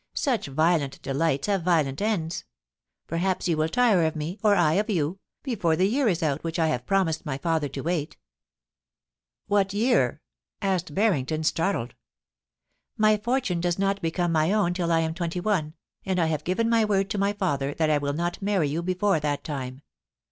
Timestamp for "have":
1.45-1.61, 6.69-6.87, 16.25-16.43